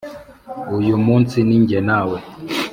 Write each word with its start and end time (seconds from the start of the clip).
Uyu 0.77 0.95
munsi 1.05 1.37
ninjye 1.47 1.79
nawe 1.87 2.17